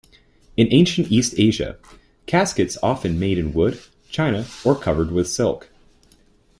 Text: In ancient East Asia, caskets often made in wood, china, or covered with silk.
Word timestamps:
In 0.57 0.67
ancient 0.71 1.11
East 1.11 1.35
Asia, 1.37 1.77
caskets 2.25 2.75
often 2.81 3.19
made 3.19 3.37
in 3.37 3.53
wood, 3.53 3.79
china, 4.09 4.47
or 4.65 4.73
covered 4.73 5.11
with 5.11 5.27
silk. 5.27 5.69